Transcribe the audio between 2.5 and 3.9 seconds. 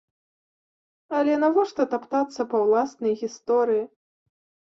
па ўласнай гісторыі?